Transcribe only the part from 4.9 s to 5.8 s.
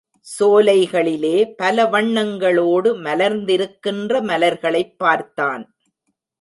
பார்த்தான்.